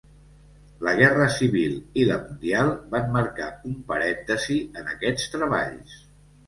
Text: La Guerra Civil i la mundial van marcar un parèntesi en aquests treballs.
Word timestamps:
La 0.87 0.93
Guerra 0.99 1.27
Civil 1.33 1.75
i 2.03 2.07
la 2.13 2.17
mundial 2.23 2.73
van 2.97 3.15
marcar 3.19 3.53
un 3.75 3.79
parèntesi 3.93 4.61
en 4.83 4.95
aquests 4.97 5.33
treballs. 5.37 6.01